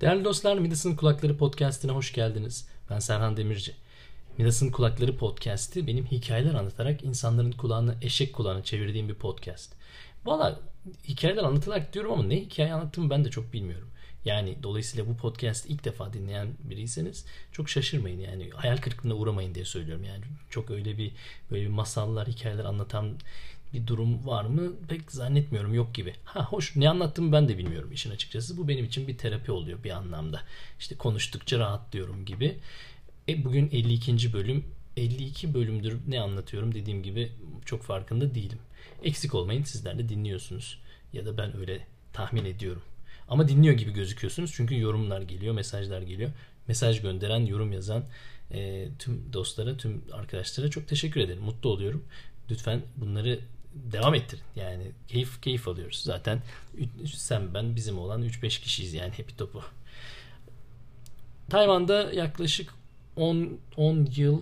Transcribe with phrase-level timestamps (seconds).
[0.00, 2.68] Değerli dostlar Midas'ın Kulakları Podcast'ine hoş geldiniz.
[2.90, 3.74] Ben Serhan Demirci.
[4.38, 9.72] Midas'ın Kulakları Podcast'i benim hikayeler anlatarak insanların kulağını eşek kulağına çevirdiğim bir podcast.
[10.24, 10.60] Valla
[11.04, 13.88] hikayeler anlatarak diyorum ama ne hikaye anlattığımı ben de çok bilmiyorum.
[14.24, 19.64] Yani dolayısıyla bu podcast ilk defa dinleyen biriyseniz çok şaşırmayın yani hayal kırıklığına uğramayın diye
[19.64, 20.04] söylüyorum.
[20.04, 21.12] Yani çok öyle bir
[21.50, 23.18] böyle bir masallar, hikayeler anlatan
[23.76, 26.14] bir durum var mı pek zannetmiyorum yok gibi.
[26.24, 28.56] Ha hoş ne anlattığımı ben de bilmiyorum işin açıkçası.
[28.56, 30.40] Bu benim için bir terapi oluyor bir anlamda.
[30.78, 32.58] İşte konuştukça rahatlıyorum gibi.
[33.28, 34.32] E, bugün 52.
[34.32, 34.64] bölüm
[34.96, 37.32] 52 bölümdür ne anlatıyorum dediğim gibi
[37.64, 38.58] çok farkında değilim.
[39.04, 40.78] Eksik olmayın sizler de dinliyorsunuz.
[41.12, 42.82] Ya da ben öyle tahmin ediyorum.
[43.28, 46.30] Ama dinliyor gibi gözüküyorsunuz çünkü yorumlar geliyor, mesajlar geliyor.
[46.68, 48.04] Mesaj gönderen, yorum yazan
[48.50, 51.42] e, tüm dostlara, tüm arkadaşlara çok teşekkür ederim.
[51.42, 52.04] Mutlu oluyorum.
[52.50, 53.40] Lütfen bunları
[53.92, 54.42] devam ettirin.
[54.56, 56.02] Yani keyif keyif alıyoruz.
[56.04, 56.42] Zaten
[57.14, 59.62] sen ben bizim olan 3-5 kişiyiz yani Happy Top'u.
[61.50, 62.74] Tayvan'da yaklaşık
[63.16, 64.40] 10 10 yıl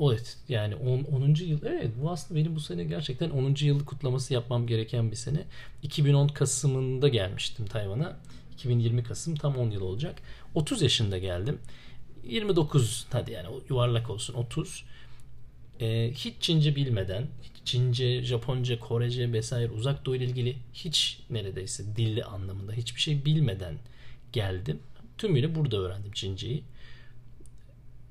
[0.00, 1.02] Evet yani 10.
[1.02, 1.34] 10.
[1.34, 3.54] yıl evet bu aslında benim bu sene gerçekten 10.
[3.60, 5.44] yılı kutlaması yapmam gereken bir sene.
[5.82, 8.16] 2010 Kasım'ında gelmiştim Tayvan'a.
[8.54, 10.18] 2020 Kasım tam 10 yıl olacak.
[10.54, 11.58] 30 yaşında geldim.
[12.24, 14.84] 29 hadi yani yuvarlak olsun 30.
[15.80, 17.26] Ee, hiç Çince bilmeden,
[17.64, 23.74] Çince, Japonca, Korece vesaire uzak doğu ile ilgili hiç neredeyse dilli anlamında hiçbir şey bilmeden
[24.32, 24.80] geldim.
[25.18, 26.64] Tümüyle burada öğrendim Çinceyi.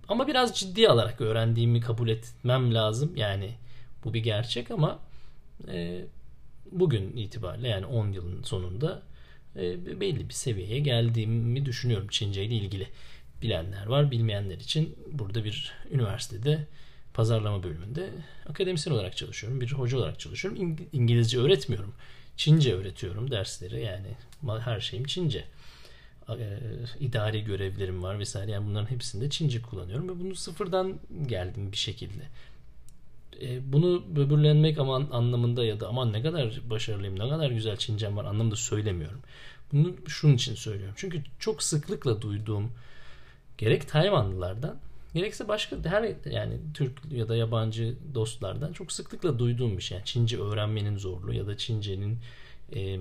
[0.08, 3.16] Ama biraz ciddi alarak öğrendiğimi kabul etmem lazım.
[3.16, 3.52] Yani
[4.04, 5.00] bu bir gerçek ama
[5.68, 6.06] e,
[6.72, 9.02] bugün itibariyle yani 10 yılın sonunda
[9.56, 12.88] e, belli bir seviyeye geldiğimi düşünüyorum Çince ile ilgili.
[13.42, 16.68] Bilenler var, bilmeyenler için burada bir üniversitede
[17.14, 18.10] pazarlama bölümünde
[18.50, 19.62] akademisyen olarak çalışıyorum.
[19.62, 20.78] Bir hoca olarak çalışıyorum.
[20.94, 21.94] İngilizce öğretmiyorum.
[22.38, 24.08] Çince öğretiyorum dersleri yani
[24.60, 25.46] her şeyim Çince.
[26.30, 26.60] E,
[27.00, 28.52] idari görevlerim var vesaire.
[28.52, 32.24] Yani bunların hepsinde Çince kullanıyorum ve bunu sıfırdan geldim bir şekilde.
[33.42, 38.18] E, bunu böbürlenmek aman anlamında ya da aman ne kadar başarılıyım, ne kadar güzel Çincem
[38.18, 39.20] var anlamında söylemiyorum.
[39.72, 40.96] Bunu şunun için söylüyorum.
[40.98, 42.72] Çünkü çok sıklıkla duyduğum
[43.58, 44.78] gerek Tayvanlılardan
[45.14, 49.98] gerekse başka her yani Türk ya da yabancı dostlardan çok sıklıkla duyduğum bir şey.
[49.98, 52.20] Yani Çince öğrenmenin zorluğu ya da Çince'nin
[52.76, 53.00] e,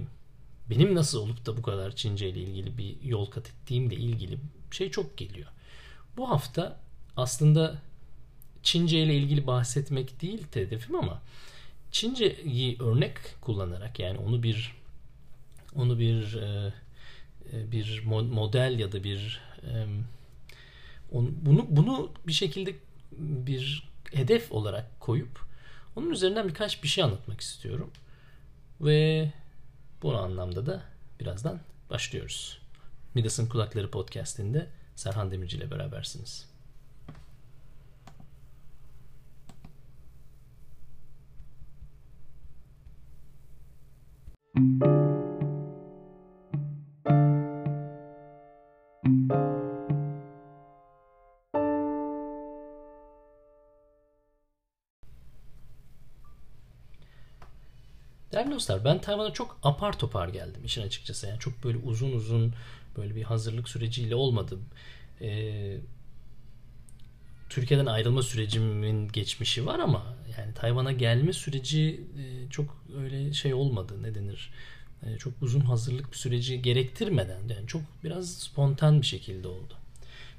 [0.70, 4.38] benim nasıl olup da bu kadar Çince ile ilgili bir yol kat ettiğimle ilgili
[4.70, 5.48] şey çok geliyor.
[6.16, 6.80] Bu hafta
[7.16, 7.78] aslında
[8.62, 11.22] Çince ile ilgili bahsetmek değil hedefim ama
[11.90, 14.76] Çince'yi örnek kullanarak yani onu bir
[15.76, 16.72] onu bir e,
[17.52, 19.40] e, bir model ya da bir
[21.12, 22.76] bunu bunu bir şekilde
[23.18, 25.40] bir hedef olarak koyup
[25.96, 27.90] onun üzerinden birkaç bir şey anlatmak istiyorum.
[28.80, 29.32] Ve
[30.02, 30.82] bu anlamda da
[31.20, 32.58] birazdan başlıyoruz.
[33.14, 36.52] Midas'ın Kulakları podcast'inde Serhan Demirci ile berabersiniz.
[58.52, 61.26] Değerli dostlar ben Tayvan'a çok apar topar geldim işin açıkçası.
[61.26, 62.54] Yani çok böyle uzun uzun
[62.96, 64.64] böyle bir hazırlık süreciyle olmadım.
[65.20, 65.78] Ee,
[67.48, 70.02] Türkiye'den ayrılma sürecimin geçmişi var ama
[70.38, 74.50] yani Tayvan'a gelme süreci e, çok öyle şey olmadı ne denir
[75.02, 79.74] e, çok uzun hazırlık süreci gerektirmeden yani çok biraz spontan bir şekilde oldu.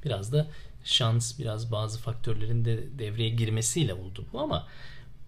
[0.06, 0.48] Biraz da
[0.84, 4.68] şans biraz bazı faktörlerin de devreye girmesiyle oldu bu ama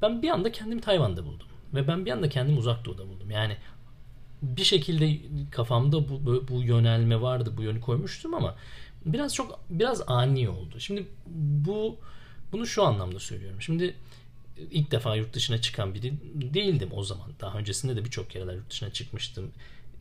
[0.01, 1.47] ben bir anda kendimi Tayvan'da buldum.
[1.73, 3.31] Ve ben bir anda kendimi uzak doğuda buldum.
[3.31, 3.57] Yani
[4.41, 5.19] bir şekilde
[5.51, 7.53] kafamda bu, bu yönelme vardı.
[7.57, 8.55] Bu yönü koymuştum ama
[9.05, 10.79] biraz çok biraz ani oldu.
[10.79, 11.97] Şimdi bu
[12.51, 13.61] bunu şu anlamda söylüyorum.
[13.61, 13.95] Şimdi
[14.71, 16.13] ilk defa yurt dışına çıkan biri
[16.53, 17.31] değildim o zaman.
[17.39, 19.51] Daha öncesinde de birçok kereler yurt dışına çıkmıştım.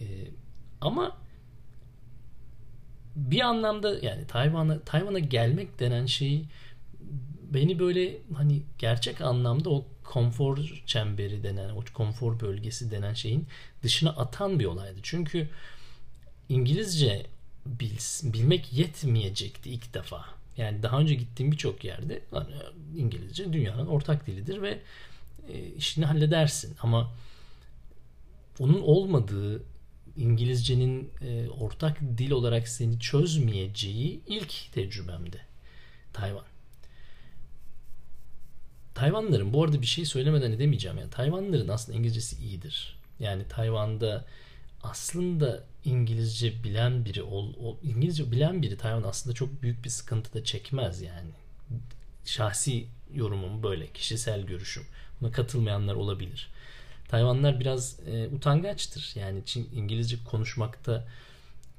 [0.00, 0.04] Ee,
[0.80, 1.16] ama
[3.16, 6.44] bir anlamda yani Tayvan'a Tayvan'a gelmek denen şeyi
[7.54, 13.46] beni böyle hani gerçek anlamda o konfor çemberi denen, o konfor bölgesi denen şeyin
[13.82, 14.98] dışına atan bir olaydı.
[15.02, 15.48] Çünkü
[16.48, 17.26] İngilizce
[17.66, 20.24] bil, bilmek yetmeyecekti ilk defa.
[20.56, 22.54] Yani daha önce gittiğim birçok yerde hani
[22.96, 24.80] İngilizce dünyanın ortak dilidir ve
[25.48, 26.76] e, işini halledersin.
[26.80, 27.12] Ama
[28.58, 29.62] onun olmadığı
[30.16, 35.40] İngilizcenin e, ortak dil olarak seni çözmeyeceği ilk tecrübemdi.
[36.12, 36.44] Tayvan.
[38.94, 40.98] Tayvanlıların bu arada bir şey söylemeden edemeyeceğim.
[40.98, 42.96] Yani Tayvanlıların aslında İngilizcesi iyidir.
[43.20, 44.24] Yani Tayvan'da
[44.82, 50.34] aslında İngilizce bilen biri ol, ol, İngilizce bilen biri Tayvan aslında çok büyük bir sıkıntı
[50.34, 51.30] da çekmez yani.
[52.24, 54.82] Şahsi yorumum böyle, kişisel görüşüm.
[55.20, 56.48] Buna katılmayanlar olabilir.
[57.08, 59.12] Tayvanlar biraz e, utangaçtır.
[59.14, 61.04] Yani Çin, İngilizce konuşmakta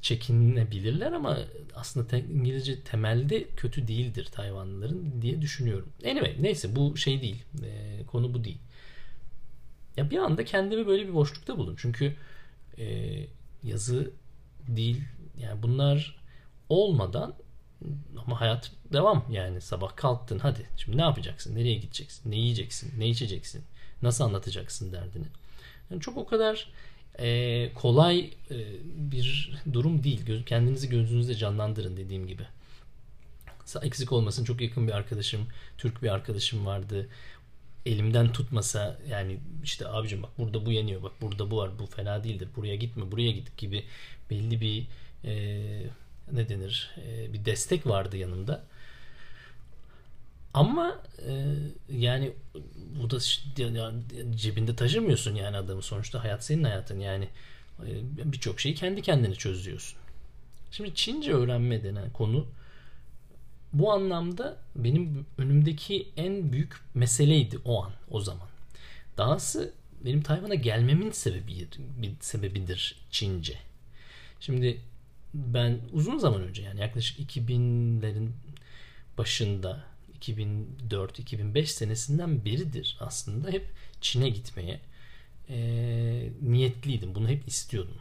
[0.05, 1.37] çekinebilirler ama
[1.75, 5.89] aslında te, İngilizce temelde kötü değildir Tayvanlıların diye düşünüyorum.
[6.05, 7.43] Anyway neyse bu şey değil.
[7.63, 8.57] E, konu bu değil.
[9.97, 11.75] Ya bir anda kendimi böyle bir boşlukta buldum.
[11.77, 12.15] Çünkü
[12.77, 13.15] e,
[13.63, 14.11] yazı
[14.67, 15.03] değil
[15.37, 16.15] yani bunlar
[16.69, 17.35] olmadan
[18.17, 23.09] ama hayat devam yani sabah kalktın hadi şimdi ne yapacaksın nereye gideceksin ne yiyeceksin ne
[23.09, 23.63] içeceksin
[24.01, 25.25] nasıl anlatacaksın derdini
[25.91, 26.71] yani çok o kadar
[27.19, 28.19] e, kolay
[28.51, 28.57] e,
[28.95, 30.45] bir durum değil.
[30.45, 32.43] Kendinizi gözünüzde canlandırın dediğim gibi.
[33.81, 34.43] Eksik olmasın.
[34.43, 35.47] Çok yakın bir arkadaşım
[35.77, 37.09] Türk bir arkadaşım vardı.
[37.85, 42.23] Elimden tutmasa yani işte abicim bak burada bu yeniyor bak burada bu var bu fena
[42.23, 43.83] değildir buraya gitme buraya git gibi
[44.29, 44.87] belli bir
[45.23, 45.33] e,
[46.31, 48.63] ne denir e, bir destek vardı yanımda.
[50.55, 51.55] Ama e,
[51.89, 52.33] yani
[53.01, 53.17] bu da
[53.57, 54.03] yani
[54.35, 57.27] cebinde taşımıyorsun yani adamı sonuçta hayat senin hayatın yani
[57.79, 57.91] e,
[58.31, 59.99] birçok şeyi kendi kendine çözüyorsun.
[60.71, 62.47] Şimdi Çince öğrenme denen konu
[63.73, 68.47] bu anlamda benim önümdeki en büyük meseleydi o an, o zaman.
[69.17, 69.73] Dahası
[70.05, 73.57] benim Tayvan'a gelmemin sebebi, bir sebebidir Çince.
[74.39, 74.81] Şimdi
[75.33, 78.29] ben uzun zaman önce yani yaklaşık 2000'lerin
[79.17, 79.94] başında
[80.29, 83.65] 2004-2005 senesinden beridir aslında hep
[84.01, 84.79] Çin'e gitmeye
[85.49, 87.15] e, niyetliydim.
[87.15, 87.97] Bunu hep istiyordum.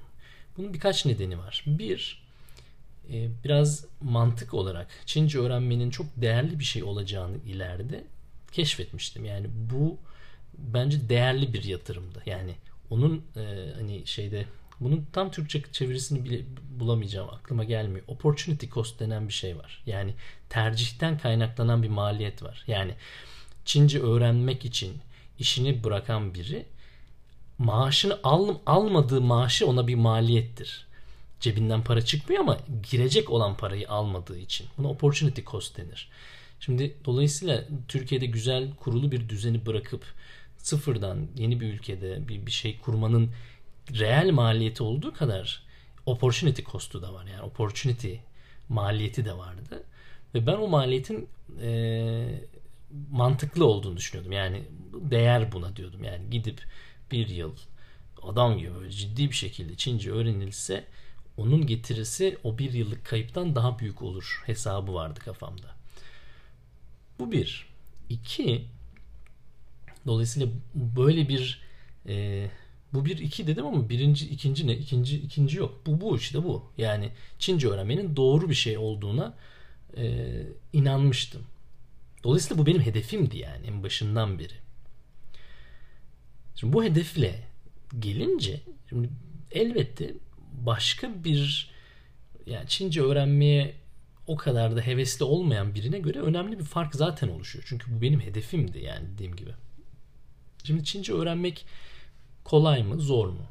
[0.56, 1.64] Bunun birkaç nedeni var.
[1.66, 2.22] Bir,
[3.12, 8.04] e, biraz mantık olarak Çince öğrenmenin çok değerli bir şey olacağını ileride
[8.52, 9.24] keşfetmiştim.
[9.24, 9.98] Yani bu
[10.58, 12.22] bence değerli bir yatırımdı.
[12.26, 12.54] Yani
[12.90, 14.46] onun e, hani şeyde
[14.80, 16.44] bunun tam Türkçe çevirisini bile
[16.78, 18.04] bulamayacağım aklıma gelmiyor.
[18.08, 19.82] Opportunity cost denen bir şey var.
[19.86, 20.14] Yani
[20.48, 22.64] tercihten kaynaklanan bir maliyet var.
[22.66, 22.94] Yani
[23.64, 24.92] Çince öğrenmek için
[25.38, 26.66] işini bırakan biri
[27.58, 30.86] maaşını al, almadığı maaşı ona bir maliyettir
[31.40, 32.58] cebinden para çıkmıyor ama
[32.90, 34.66] girecek olan parayı almadığı için.
[34.78, 36.08] Buna opportunity cost denir.
[36.60, 40.04] Şimdi dolayısıyla Türkiye'de güzel kurulu bir düzeni bırakıp
[40.58, 43.30] sıfırdan yeni bir ülkede bir, bir şey kurmanın
[43.92, 45.62] reel maliyeti olduğu kadar
[46.06, 47.26] opportunity cost'u da var.
[47.26, 48.14] Yani opportunity
[48.68, 49.82] maliyeti de vardı.
[50.34, 51.28] Ve ben o maliyetin
[51.62, 52.40] e,
[53.10, 54.32] mantıklı olduğunu düşünüyordum.
[54.32, 56.04] Yani değer buna diyordum.
[56.04, 56.62] Yani gidip
[57.12, 57.52] bir yıl
[58.22, 60.84] adam gibi böyle ciddi bir şekilde Çince öğrenilse
[61.36, 65.74] onun getirisi o bir yıllık kayıptan daha büyük olur hesabı vardı kafamda.
[67.18, 67.66] Bu bir.
[68.08, 68.64] İki,
[70.06, 71.62] dolayısıyla böyle bir
[72.06, 72.46] e,
[72.94, 74.76] bu bir iki dedim ama birinci ikinci ne?
[74.76, 75.80] İkinci ikinci yok.
[75.86, 76.70] Bu bu işte bu.
[76.78, 79.34] Yani Çince öğrenmenin doğru bir şey olduğuna
[79.96, 80.32] e,
[80.72, 81.42] inanmıştım.
[82.24, 84.54] Dolayısıyla bu benim hedefimdi yani en başından beri.
[86.54, 87.44] Şimdi bu hedefle
[87.98, 89.08] gelince şimdi
[89.52, 90.14] elbette
[90.52, 91.70] başka bir
[92.46, 93.74] yani Çince öğrenmeye
[94.26, 97.64] o kadar da hevesli olmayan birine göre önemli bir fark zaten oluşuyor.
[97.68, 99.50] Çünkü bu benim hedefimdi yani dediğim gibi.
[100.64, 101.66] Şimdi Çince öğrenmek
[102.44, 103.42] kolay mı, zor mu?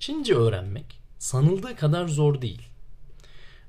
[0.00, 2.62] Çince öğrenmek sanıldığı kadar zor değil.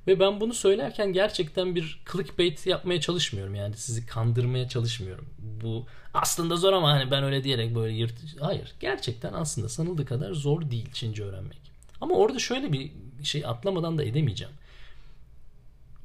[0.06, 3.54] Ve ben bunu söylerken gerçekten bir clickbait yapmaya çalışmıyorum.
[3.54, 5.26] Yani sizi kandırmaya çalışmıyorum.
[5.38, 8.14] Bu aslında zor ama hani ben öyle diyerek böyle yırt...
[8.40, 8.74] Hayır.
[8.80, 11.58] Gerçekten aslında sanıldığı kadar zor değil Çince öğrenmek.
[12.00, 14.54] Ama orada şöyle bir şey atlamadan da edemeyeceğim.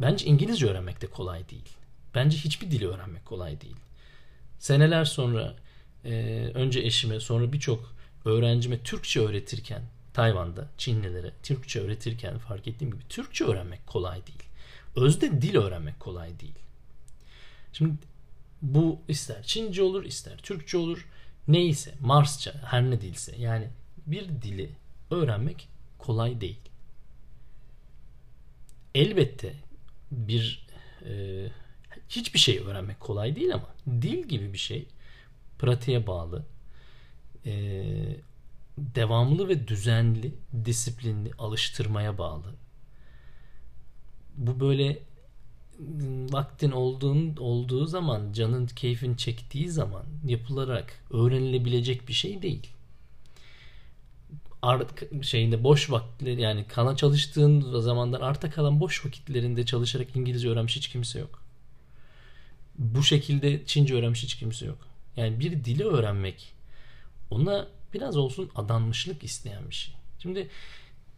[0.02, 1.70] Bence İngilizce öğrenmek de kolay değil.
[2.16, 3.76] Bence hiçbir dili öğrenmek kolay değil.
[4.60, 5.56] Seneler sonra
[6.06, 6.12] e,
[6.54, 7.95] önce eşime sonra birçok
[8.26, 9.82] öğrencime Türkçe öğretirken
[10.14, 14.44] Tayvan'da Çinlilere Türkçe öğretirken fark ettiğim gibi Türkçe öğrenmek kolay değil.
[14.96, 16.56] Özde dil öğrenmek kolay değil.
[17.74, 17.94] Şimdi
[18.62, 21.06] bu ister Çince olur ister Türkçe olur
[21.48, 23.70] neyse Marsça her ne dilse yani
[24.08, 24.70] bir dili
[25.12, 25.68] öğrenmek
[26.00, 26.60] kolay değil.
[28.96, 29.54] Elbette
[30.12, 30.68] bir
[31.06, 31.46] e,
[32.10, 33.70] hiçbir şey öğrenmek kolay değil ama
[34.02, 34.86] dil gibi bir şey
[35.60, 36.44] pratiğe bağlı
[37.46, 37.52] e,
[38.78, 40.34] devamlı ve düzenli
[40.66, 42.54] disiplinli alıştırmaya bağlı.
[44.38, 45.00] Bu böyle
[46.32, 52.76] vaktin olduğun olduğu zaman canın keyfin çektiği zaman yapılarak öğrenilebilecek bir şey değil
[54.66, 60.76] art, şeyinde boş vakitleri yani kana çalıştığın zamandan arta kalan boş vakitlerinde çalışarak İngilizce öğrenmiş
[60.76, 61.44] hiç kimse yok.
[62.78, 64.78] Bu şekilde Çince öğrenmiş hiç kimse yok.
[65.18, 66.54] Yani bir dili öğrenmek
[67.30, 69.96] ona biraz olsun adanmışlık isteyen bir şey.
[70.20, 70.50] Şimdi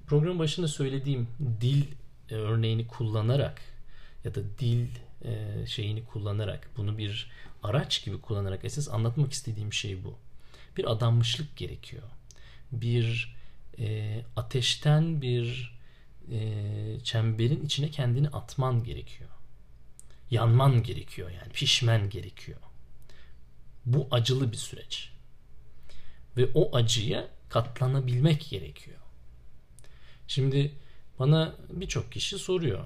[0.08, 1.28] program başında söylediğim
[1.62, 1.84] dil
[2.30, 3.62] e, örneğini kullanarak
[4.24, 4.88] ya da dil
[5.26, 7.32] e, şeyini kullanarak bunu bir
[7.64, 10.16] araç gibi kullanarak esas anlatmak istediğim şey bu.
[10.78, 12.04] Bir adanmışlık gerekiyor.
[12.72, 13.36] Bir
[13.80, 15.78] e, ateşten bir
[16.32, 19.30] e, çemberin içine kendini atman gerekiyor.
[20.32, 22.60] Yanman gerekiyor yani pişmen gerekiyor.
[23.86, 25.17] Bu acılı bir süreç.
[26.38, 28.98] Ve o acıya katlanabilmek gerekiyor.
[30.28, 30.72] Şimdi
[31.20, 32.86] bana birçok kişi soruyor.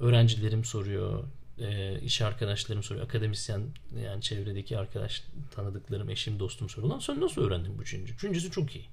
[0.00, 1.24] Öğrencilerim soruyor,
[1.58, 3.62] e, iş arkadaşlarım soruyor, akademisyen
[4.04, 5.24] yani çevredeki arkadaş
[5.54, 6.94] tanıdıklarım, eşim, dostum soruyor.
[6.94, 8.14] Lan sen nasıl öğrendin bu Çince?
[8.20, 8.84] Çincesi çok iyi.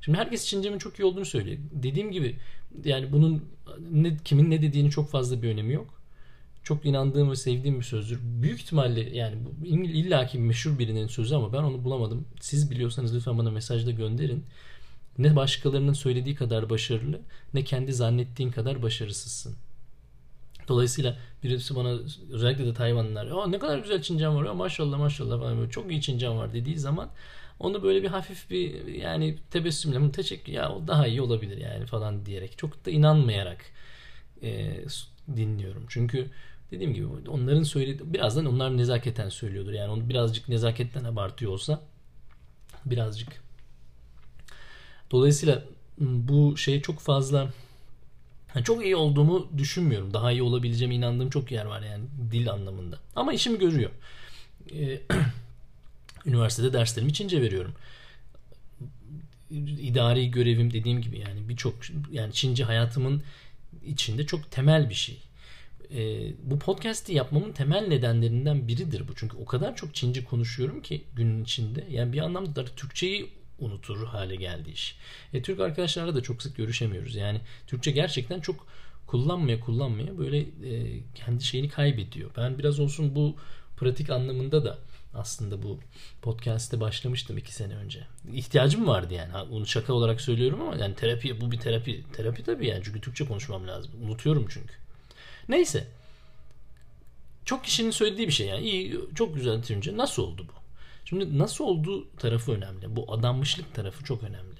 [0.00, 1.58] Şimdi herkes Çincemin çok iyi olduğunu söylüyor.
[1.72, 2.36] Dediğim gibi
[2.84, 3.44] yani bunun
[3.92, 6.00] ne, kimin ne dediğini çok fazla bir önemi yok.
[6.66, 8.20] Çok inandığım ve sevdiğim bir sözdür.
[8.22, 12.26] Büyük ihtimalle yani illaki meşhur birinin sözü ama ben onu bulamadım.
[12.40, 14.44] Siz biliyorsanız lütfen bana mesajda gönderin.
[15.18, 17.20] Ne başkalarının söylediği kadar başarılı
[17.54, 19.54] ne kendi zannettiğin kadar başarısızsın.
[20.68, 21.98] Dolayısıyla birisi bana
[22.32, 25.90] özellikle de Tayvanlılar Aa, ne kadar güzel Çincem var ya maşallah maşallah falan böyle çok
[25.90, 27.10] iyi Çincem var dediği zaman
[27.60, 32.26] onu böyle bir hafif bir yani tebessümle teşekkür ya o daha iyi olabilir yani falan
[32.26, 33.64] diyerek çok da inanmayarak
[34.42, 34.80] e,
[35.36, 35.84] dinliyorum.
[35.88, 36.30] Çünkü
[36.70, 39.72] dediğim gibi onların söylediği birazdan onlar nezaketen söylüyordur.
[39.72, 41.80] Yani onu birazcık nezaketten abartıyor olsa
[42.86, 43.46] birazcık
[45.10, 45.64] Dolayısıyla
[45.98, 47.52] bu şeye çok fazla
[48.54, 50.14] yani çok iyi olduğumu düşünmüyorum.
[50.14, 52.98] Daha iyi olabileceğime inandığım çok yer var yani dil anlamında.
[53.16, 53.90] Ama işimi görüyor.
[54.74, 55.00] Ee,
[56.26, 57.74] üniversitede derslerimi Çince veriyorum.
[59.50, 61.74] İdari görevim dediğim gibi yani birçok
[62.10, 63.22] yani Çince hayatımın
[63.86, 65.22] içinde çok temel bir şey.
[65.94, 69.14] Ee, bu podcast'i yapmamın temel nedenlerinden biridir bu.
[69.14, 71.86] Çünkü o kadar çok Çince konuşuyorum ki günün içinde.
[71.90, 74.96] Yani bir anlamda da Türkçeyi unutur hale geldi iş.
[75.32, 77.14] E, Türk arkadaşlarla da çok sık görüşemiyoruz.
[77.14, 78.66] Yani Türkçe gerçekten çok
[79.06, 82.30] kullanmaya kullanmaya böyle e, kendi şeyini kaybediyor.
[82.36, 83.36] Ben biraz olsun bu
[83.76, 84.78] pratik anlamında da
[85.14, 85.80] aslında bu
[86.22, 88.06] podcast'te başlamıştım iki sene önce.
[88.32, 89.50] İhtiyacım vardı yani.
[89.50, 92.04] Bunu şaka olarak söylüyorum ama yani terapi bu bir terapi.
[92.12, 93.92] Terapi tabii yani çünkü Türkçe konuşmam lazım.
[94.02, 94.74] Unutuyorum çünkü.
[95.48, 95.86] Neyse.
[97.44, 98.68] Çok kişinin söylediği bir şey yani.
[98.68, 99.96] İyi, çok güzel Türkçe.
[99.96, 100.52] Nasıl oldu bu?
[101.04, 102.96] Şimdi nasıl olduğu tarafı önemli.
[102.96, 104.56] Bu adanmışlık tarafı çok önemli.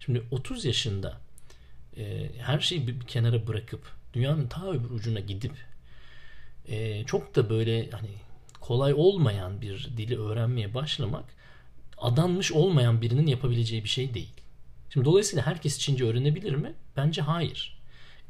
[0.00, 1.20] Şimdi 30 yaşında
[1.96, 3.80] e, her şeyi bir, bir kenara bırakıp
[4.14, 5.52] dünyanın ta öbür ucuna gidip
[6.68, 8.10] e, çok da böyle hani
[8.60, 11.24] kolay olmayan bir dili öğrenmeye başlamak
[11.98, 14.32] adanmış olmayan birinin yapabileceği bir şey değil.
[14.92, 16.72] Şimdi dolayısıyla herkes Çince öğrenebilir mi?
[16.96, 17.80] Bence hayır.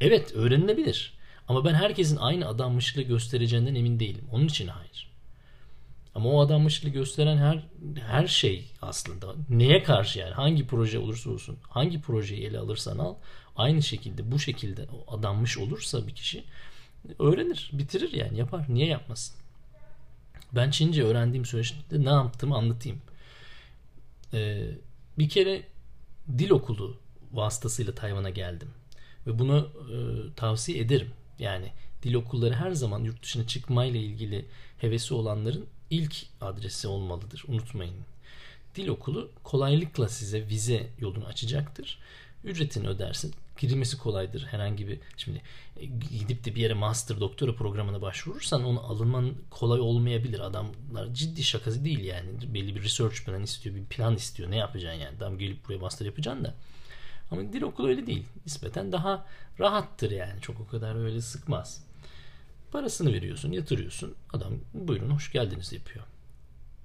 [0.01, 1.20] Evet öğrenilebilir.
[1.51, 4.25] Ama ben herkesin aynı adanmışlığı göstereceğinden emin değilim.
[4.33, 5.11] Onun için hayır.
[6.15, 7.67] Ama o adanmışlığı gösteren her
[8.07, 13.15] her şey aslında neye karşı yani hangi proje olursa olsun hangi projeyi ele alırsan al
[13.57, 16.45] aynı şekilde bu şekilde adanmış olursa bir kişi
[17.19, 18.65] öğrenir, bitirir yani yapar.
[18.69, 19.37] Niye yapmasın?
[20.53, 23.03] Ben Çince öğrendiğim süreçte ne yaptığımı anlatayım.
[24.35, 24.67] Ee,
[25.19, 25.63] bir kere
[26.39, 26.97] dil okulu
[27.33, 28.69] vasıtasıyla Tayvan'a geldim.
[29.27, 29.97] Ve bunu e,
[30.35, 31.11] tavsiye ederim.
[31.41, 34.45] Yani dil okulları her zaman yurt dışına çıkmayla ilgili
[34.79, 37.45] hevesi olanların ilk adresi olmalıdır.
[37.49, 37.95] Unutmayın.
[38.75, 41.99] Dil okulu kolaylıkla size vize yolunu açacaktır.
[42.45, 43.35] Ücretini ödersin.
[43.59, 44.47] Girilmesi kolaydır.
[44.51, 45.43] Herhangi bir şimdi
[45.81, 45.85] e,
[46.19, 50.41] gidip de bir yere master doktora programına başvurursan onu alınman kolay olmayabilir.
[50.41, 52.29] Adamlar ciddi şakası değil yani.
[52.55, 54.51] Belli bir research plan istiyor, bir plan istiyor.
[54.51, 55.17] Ne yapacaksın yani?
[55.17, 56.55] Adam gelip buraya master yapacaksın da.
[57.31, 58.27] Ama dil okulu öyle değil.
[58.47, 59.27] Nispeten daha
[59.61, 60.41] rahattır yani.
[60.41, 61.85] Çok o kadar öyle sıkmaz.
[62.73, 64.15] Parasını veriyorsun, yatırıyorsun.
[64.33, 66.05] Adam buyurun hoş geldiniz yapıyor.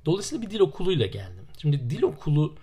[0.06, 1.46] Dolayısıyla bir dil okuluyla geldim.
[1.62, 2.56] Şimdi dil okulu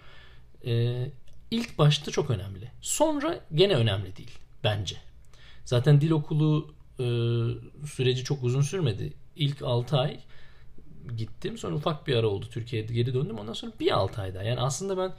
[0.64, 1.06] e,
[1.50, 2.70] ilk başta çok önemli.
[2.80, 4.96] Sonra gene önemli değil bence.
[5.64, 7.06] Zaten dil okulu e,
[7.86, 9.12] süreci çok uzun sürmedi.
[9.36, 10.20] İlk 6 ay
[11.16, 11.58] gittim.
[11.58, 12.46] Sonra ufak bir ara oldu.
[12.50, 13.38] Türkiye'ye geri döndüm.
[13.38, 14.42] Ondan sonra bir 6 ay daha.
[14.42, 15.12] Yani aslında ben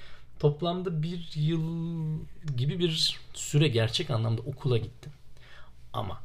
[0.43, 2.19] toplamda bir yıl
[2.57, 5.11] gibi bir süre gerçek anlamda okula gittim.
[5.93, 6.21] Ama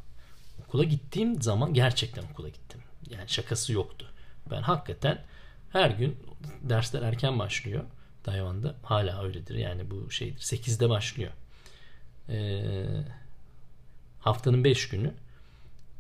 [0.61, 2.81] okula gittiğim zaman gerçekten okula gittim.
[3.11, 4.07] Yani şakası yoktu.
[4.51, 5.25] Ben hakikaten
[5.71, 6.17] her gün
[6.63, 7.85] dersler erken başlıyor.
[8.25, 9.55] Tayvan'da hala öyledir.
[9.55, 10.41] Yani bu şeydir.
[10.41, 11.33] 8'de başlıyor.
[12.29, 12.87] Ee,
[14.21, 15.15] haftanın 5 günü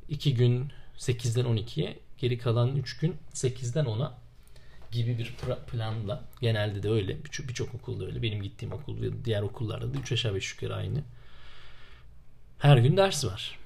[0.08, 4.18] 2 gün 8'den 12'ye geri kalan 3 gün 8'den 10'a
[4.92, 5.35] gibi bir
[5.73, 9.99] planla genelde de öyle birçok birçok okulda öyle benim gittiğim okul ve diğer okullarda da
[9.99, 11.02] 3 aşağı 5 yukarı aynı
[12.59, 13.59] her gün ders var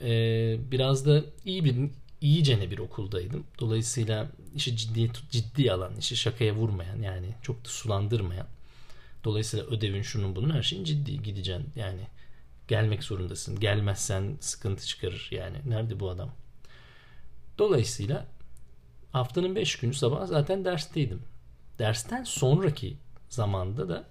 [0.00, 1.76] ee, biraz da iyi bir
[2.20, 3.44] iyicene bir okuldaydım.
[3.58, 8.46] Dolayısıyla işi ciddi ciddi alan, işi şakaya vurmayan yani çok da sulandırmayan.
[9.24, 11.66] Dolayısıyla ödevin şunun bunun her şeyin ciddi gideceksin.
[11.76, 12.00] Yani
[12.68, 13.60] gelmek zorundasın.
[13.60, 15.56] Gelmezsen sıkıntı çıkarır yani.
[15.66, 16.30] Nerede bu adam?
[17.58, 18.26] Dolayısıyla
[19.16, 21.22] haftanın 5 günü sabah zaten dersteydim.
[21.78, 22.96] Dersten sonraki
[23.28, 24.04] zamanda da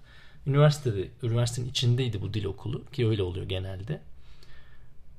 [0.46, 4.00] üniversitede, üniversitenin içindeydi bu dil okulu ki öyle oluyor genelde.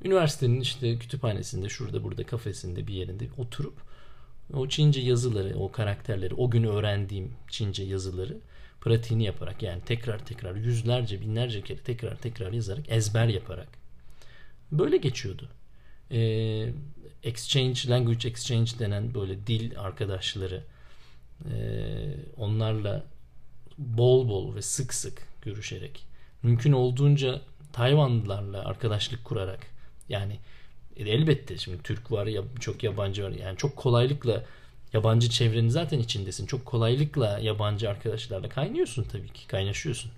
[0.04, 3.74] Üniversitenin işte kütüphanesinde, şurada burada kafesinde bir yerinde oturup
[4.54, 8.38] o Çince yazıları, o karakterleri, o gün öğrendiğim Çince yazıları
[8.82, 13.68] pratiğini yaparak yani tekrar tekrar yüzlerce binlerce kere tekrar tekrar yazarak ezber yaparak
[14.72, 15.50] böyle geçiyordu.
[16.12, 16.70] Ee,
[17.28, 20.64] exchange, language exchange denen böyle dil arkadaşları
[21.46, 21.54] e,
[22.38, 23.04] onlarla
[23.78, 26.06] bol bol ve sık sık görüşerek
[26.44, 27.42] mümkün olduğunca
[27.74, 29.60] Tayvanlılarla arkadaşlık kurarak
[30.10, 30.40] yani
[30.98, 34.44] elbette şimdi Türk var ya çok yabancı var yani çok kolaylıkla
[34.94, 36.46] yabancı çevrenin zaten içindesin.
[36.46, 39.48] Çok kolaylıkla yabancı arkadaşlarla kaynıyorsun tabii ki.
[39.48, 40.12] Kaynaşıyorsun.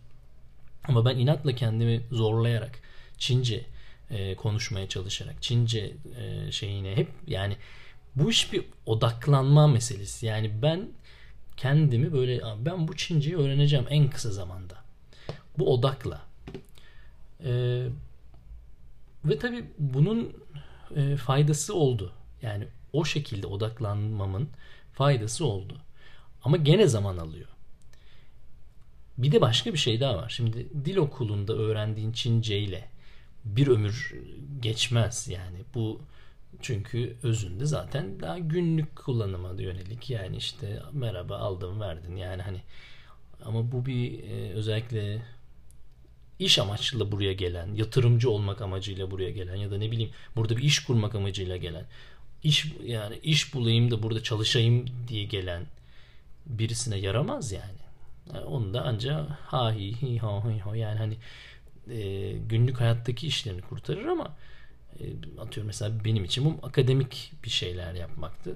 [0.84, 2.80] Ama ben inatla kendimi zorlayarak
[3.18, 3.66] Çince
[4.12, 7.58] e, konuşmaya çalışarak Çince e, şeyine hep yani
[8.16, 10.25] bu iş bir odaklanma meselesi.
[10.25, 10.89] Yani ben
[11.58, 14.78] kendimi böyle ben bu Çinceyi öğreneceğim en kısa zamanda.
[15.58, 16.22] Bu odakla.
[17.44, 17.51] E,
[19.25, 20.34] ve tabii bunun
[20.96, 22.13] e, faydası oldu.
[22.42, 24.50] Yani o şekilde odaklanmamın
[24.94, 25.78] faydası oldu.
[26.44, 27.48] Ama gene zaman alıyor.
[29.18, 30.30] Bir de başka bir şey daha var.
[30.30, 32.89] Şimdi dil okulunda öğrendiğin Çince ile
[33.46, 34.15] bir ömür
[34.60, 35.58] geçmez yani.
[35.75, 36.01] Bu
[36.62, 42.62] çünkü özünde zaten daha günlük kullanıma yönelik yani işte merhaba aldım verdin yani hani
[43.46, 45.22] ama bu bir e, özellikle
[46.39, 50.63] iş amaçlı buraya gelen, yatırımcı olmak amacıyla buraya gelen ya da ne bileyim burada bir
[50.63, 51.86] iş kurmak amacıyla gelen
[52.43, 55.65] iş yani iş bulayım da burada çalışayım diye gelen
[56.46, 57.79] birisine yaramaz yani.
[58.34, 61.17] yani onu da ancak ha hi hi ha hi ha yani hani
[61.90, 64.36] e, günlük hayattaki işlerini kurtarır ama
[65.00, 65.04] e,
[65.42, 68.56] atıyorum mesela benim için bu akademik bir şeyler yapmaktı.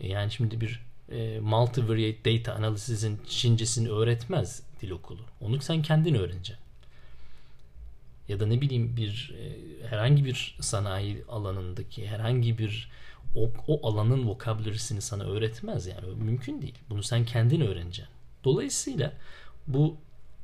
[0.00, 0.80] E, yani şimdi bir
[1.12, 5.20] e, multivariate data analizis'in Çincesini öğretmez dil okulu.
[5.40, 6.64] Onu sen kendin öğreneceksin.
[8.28, 12.90] Ya da ne bileyim bir e, herhangi bir sanayi alanındaki herhangi bir
[13.34, 16.74] o, o alanın vokabülerisini sana öğretmez yani mümkün değil.
[16.90, 18.14] Bunu sen kendin öğreneceksin.
[18.44, 19.12] Dolayısıyla
[19.66, 19.96] bu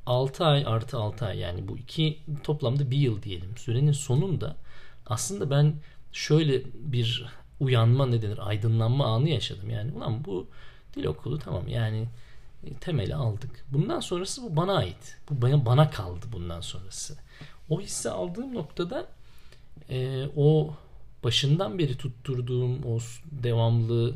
[0.06, 4.56] 6 ay artı 6 ay yani bu iki toplamda bir yıl diyelim sürenin sonunda
[5.06, 5.74] aslında ben
[6.12, 7.26] şöyle bir
[7.60, 10.48] uyanma ne denir aydınlanma anı yaşadım yani ulan bu
[10.96, 12.08] dil okulu tamam yani
[12.64, 13.64] e, temeli aldık.
[13.72, 15.18] Bundan sonrası bu bana ait.
[15.30, 17.16] Bu bana, bana kaldı bundan sonrası.
[17.68, 19.06] O hissi aldığım noktada
[19.90, 20.74] e, o
[21.24, 22.98] başından beri tutturduğum o
[23.30, 24.14] devamlı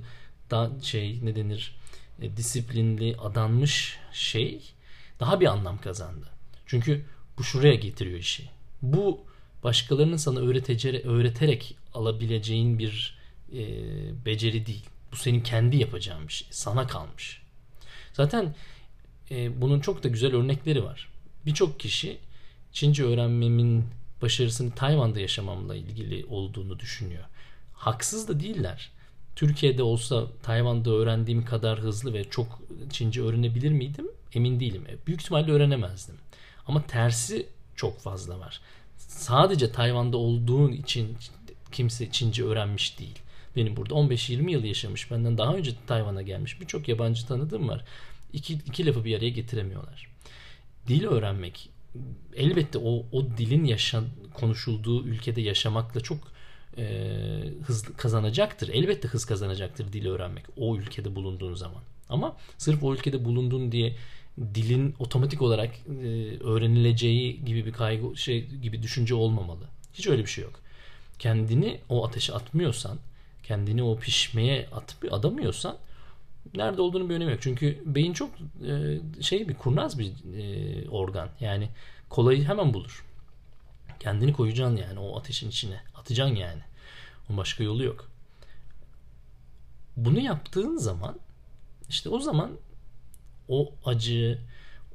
[0.50, 1.76] da şey ne denir
[2.22, 4.72] e, disiplinli adanmış şey
[5.20, 6.26] daha bir anlam kazandı.
[6.66, 7.04] Çünkü
[7.38, 8.50] bu şuraya getiriyor işi.
[8.82, 9.20] Bu
[9.64, 13.18] başkalarının sana öğretecere, öğreterek alabileceğin bir
[13.52, 13.64] e,
[14.26, 14.84] beceri değil.
[15.12, 16.48] Bu senin kendi yapacağın bir şey.
[16.50, 17.42] Sana kalmış.
[18.12, 18.54] Zaten
[19.30, 21.08] e, bunun çok da güzel örnekleri var.
[21.46, 22.18] Birçok kişi
[22.72, 23.84] Çince öğrenmemin
[24.22, 27.24] başarısını Tayvan'da yaşamamla ilgili olduğunu düşünüyor.
[27.74, 28.90] Haksız da değiller.
[29.36, 34.08] Türkiye'de olsa Tayvan'da öğrendiğim kadar hızlı ve çok Çince öğrenebilir miydim?
[34.34, 34.84] Emin değilim.
[34.88, 36.14] E, büyük ihtimalle öğrenemezdim.
[36.66, 38.60] Ama tersi çok fazla var.
[38.96, 41.16] Sadece Tayvan'da olduğun için
[41.72, 43.18] kimse Çince öğrenmiş değil.
[43.56, 47.84] Benim burada 15-20 yıl yaşamış, benden daha önce Tayvan'a gelmiş birçok yabancı tanıdığım var.
[48.32, 50.08] İki, iki lafı bir araya getiremiyorlar.
[50.88, 51.70] Dil öğrenmek
[52.36, 56.18] elbette o, o dilin yaşan, konuşulduğu ülkede yaşamakla çok
[56.78, 56.84] e,
[57.66, 58.68] hız kazanacaktır.
[58.68, 61.82] Elbette hız kazanacaktır dili öğrenmek o ülkede bulunduğun zaman.
[62.08, 63.96] Ama sırf o ülkede bulundun diye
[64.54, 69.64] dilin otomatik olarak e, öğrenileceği gibi bir kaygı şey gibi düşünce olmamalı.
[69.94, 70.60] Hiç öyle bir şey yok.
[71.18, 72.98] Kendini o ateşe atmıyorsan,
[73.42, 75.76] kendini o pişmeye at, adamıyorsan
[76.54, 77.42] nerede olduğunu bir önemi yok.
[77.42, 78.30] Çünkü beyin çok
[78.68, 81.28] e, şey bir kurnaz bir e, organ.
[81.40, 81.68] Yani
[82.08, 83.04] kolayı hemen bulur.
[84.00, 85.80] Kendini koyacaksın yani o ateşin içine.
[85.94, 86.62] Atacaksın yani.
[87.28, 88.10] Onun başka yolu yok.
[89.96, 91.16] Bunu yaptığın zaman
[91.88, 92.50] işte o zaman
[93.48, 94.38] o acı,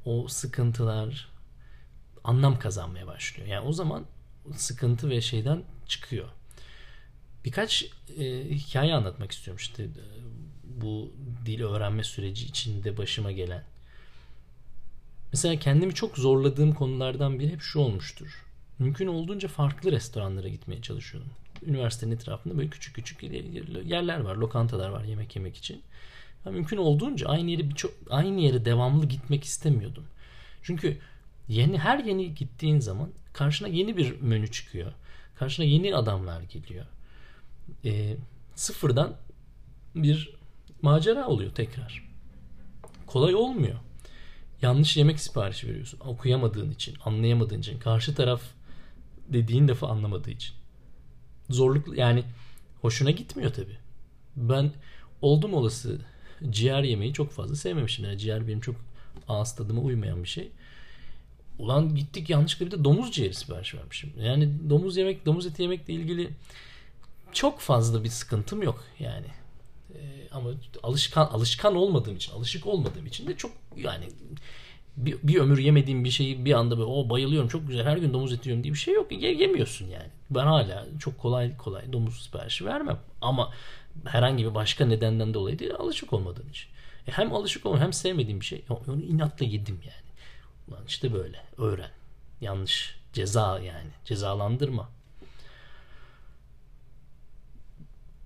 [0.04, 1.28] o sıkıntılar
[2.24, 3.48] anlam kazanmaya başlıyor.
[3.48, 4.04] Yani o zaman
[4.56, 6.28] sıkıntı ve şeyden çıkıyor.
[7.44, 7.84] Birkaç
[8.18, 9.88] e, hikaye anlatmak istiyorum işte
[10.64, 11.12] bu
[11.46, 13.64] dil öğrenme süreci içinde başıma gelen.
[15.32, 18.44] Mesela kendimi çok zorladığım konulardan biri hep şu olmuştur.
[18.78, 21.30] Mümkün olduğunca farklı restoranlara gitmeye çalışıyorum.
[21.62, 23.22] Üniversitenin etrafında böyle küçük küçük
[23.84, 25.82] yerler var, lokantalar var yemek yemek için.
[26.46, 30.04] Yani mümkün olduğunca aynı yere birçok aynı yere devamlı gitmek istemiyordum.
[30.62, 30.98] Çünkü
[31.48, 34.92] yeni her yeni gittiğin zaman karşına yeni bir menü çıkıyor.
[35.34, 36.86] Karşına yeni adamlar geliyor.
[37.84, 38.16] E,
[38.54, 39.16] sıfırdan
[39.94, 40.34] bir
[40.82, 42.08] macera oluyor tekrar.
[43.06, 43.78] Kolay olmuyor.
[44.62, 46.00] Yanlış yemek siparişi veriyorsun.
[46.00, 48.42] Okuyamadığın için, anlayamadığın için, karşı taraf
[49.28, 50.54] dediğin defa anlamadığı için.
[51.50, 52.24] Zorluk yani
[52.80, 53.78] hoşuna gitmiyor tabii.
[54.36, 54.72] Ben
[55.22, 56.00] oldum olası
[56.50, 58.04] ciğer yemeği çok fazla sevmemişim.
[58.04, 58.76] Yani ciğer benim çok
[59.28, 60.48] ağız tadıma uymayan bir şey.
[61.58, 64.12] Ulan gittik yanlışlıkla bir de domuz ciğeri sipariş vermişim.
[64.20, 66.30] Yani domuz yemek, domuz eti yemekle ilgili
[67.32, 69.26] çok fazla bir sıkıntım yok yani.
[69.94, 69.98] Ee,
[70.32, 70.50] ama
[70.82, 74.04] alışkan alışkan olmadığım için, alışık olmadığım için de çok yani
[74.96, 78.12] bir, bir ömür yemediğim bir şeyi bir anda böyle o bayılıyorum çok güzel her gün
[78.12, 79.22] domuz eti yiyorum diye bir şey yok.
[79.22, 80.08] Ye, yemiyorsun yani.
[80.30, 82.98] Ben hala çok kolay kolay domuz siparişi vermem.
[83.20, 83.50] Ama
[84.04, 86.68] herhangi bir başka nedenden dolayı değil alışık olmadığım için.
[87.06, 88.64] E hem alışık olmadığım hem sevmediğim bir şey.
[88.68, 90.04] Onu inatla yedim yani.
[90.68, 91.90] Ulan işte böyle öğren.
[92.40, 92.96] Yanlış.
[93.12, 93.90] Ceza yani.
[94.04, 94.90] Cezalandırma.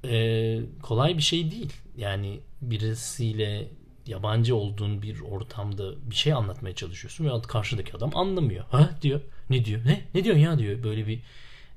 [0.04, 1.72] Ee, kolay bir şey değil.
[1.96, 3.68] Yani birisiyle
[4.07, 8.64] yabancı olduğun bir ortamda bir şey anlatmaya çalışıyorsun ve karşıdaki adam anlamıyor.
[8.70, 9.20] Ha diyor.
[9.50, 9.85] Ne diyor?
[9.85, 10.04] Ne?
[10.14, 10.83] Ne diyorsun ya diyor.
[10.83, 11.20] Böyle bir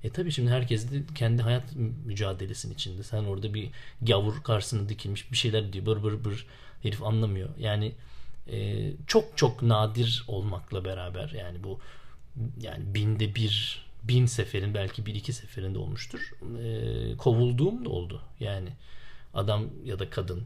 [0.04, 1.64] e tabii şimdi herkes de kendi hayat
[2.06, 3.04] mücadelesinin içinde.
[3.04, 3.70] Sen orada bir
[4.02, 5.86] gavur karşısına dikilmiş bir şeyler diyor.
[5.86, 6.46] Bır bır bır.
[6.84, 7.50] Herif anlamıyor.
[7.60, 7.92] Yani
[8.52, 11.80] e, çok çok nadir olmakla beraber yani bu
[12.62, 16.32] yani binde bir bin seferin belki bir iki seferinde olmuştur.
[16.64, 18.22] E, kovulduğum da oldu.
[18.40, 18.70] Yani
[19.34, 20.44] adam ya da kadın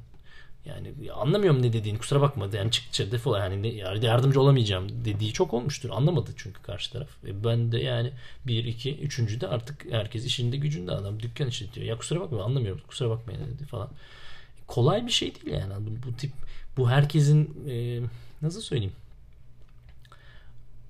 [0.66, 5.90] yani anlamıyorum ne dediğini kusura bakma yani çıkça defol yani yardımcı olamayacağım dediği çok olmuştur.
[5.90, 7.10] Anlamadı çünkü karşı taraf.
[7.28, 8.12] E ben de yani
[8.48, 11.88] bir iki üçüncü de artık herkes işinde gücünde adam dükkan işletiyor.
[11.88, 13.90] Ya kusura bakma anlamıyorum kusura bakmayın dedi falan.
[14.68, 16.32] Kolay bir şey değil yani bu, bu tip
[16.78, 18.00] bu herkesin e,
[18.42, 18.94] nasıl söyleyeyim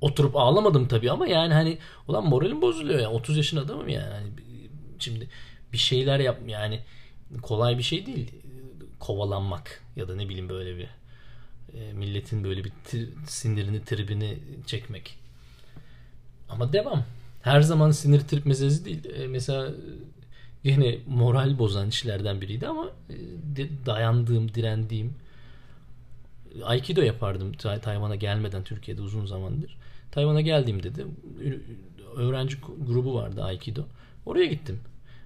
[0.02, 4.28] oturup ağlamadım tabii ama yani hani ulan moralim bozuluyor ya 30 yaşın adamım yani
[5.00, 5.30] şimdi
[5.74, 6.80] bir şeyler yap yani
[7.42, 8.32] kolay bir şey değil
[8.99, 10.88] kovalanmak ya da ne bileyim böyle bir
[11.79, 15.17] e, milletin böyle bir tir, sinirini tribini çekmek.
[16.49, 17.03] Ama devam.
[17.41, 19.05] Her zaman sinir trip meselesi değil.
[19.05, 19.71] E, mesela
[20.63, 23.15] yine moral bozan işlerden biriydi ama e,
[23.86, 25.13] dayandığım, direndiğim
[26.63, 29.77] Aikido yapardım Tayvan'a gelmeden Türkiye'de uzun zamandır.
[30.12, 31.05] Tayvan'a geldiğimde de
[32.15, 33.84] öğrenci grubu vardı Aikido.
[34.25, 34.79] Oraya gittim.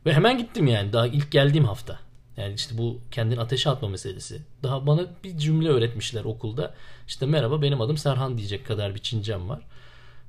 [0.06, 2.00] Ve hemen gittim yani daha ilk geldiğim hafta.
[2.38, 4.42] Yani işte bu kendini ateşe atma meselesi.
[4.64, 6.76] Daha bana bir cümle öğretmişler okulda.
[7.08, 9.62] İşte merhaba benim adım Serhan diyecek kadar bir Çincem var.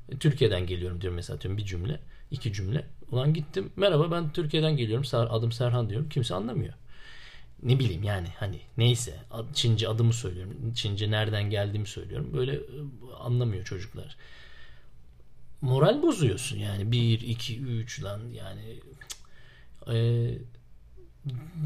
[0.08, 2.84] E, Türkiye'den geliyorum diyorum mesela diyorum bir cümle, iki cümle.
[3.10, 6.08] Ulan gittim merhaba ben Türkiye'den geliyorum adım Serhan diyorum.
[6.08, 6.74] Kimse anlamıyor.
[7.62, 9.14] Ne bileyim yani hani neyse
[9.54, 10.72] Çince adımı söylüyorum.
[10.74, 12.30] Çince nereden geldiğimi söylüyorum.
[12.32, 12.60] Böyle e,
[13.20, 14.16] anlamıyor çocuklar.
[15.60, 16.92] Moral bozuyorsun yani.
[16.92, 18.80] Bir, iki, üç lan yani.
[19.86, 20.38] Eee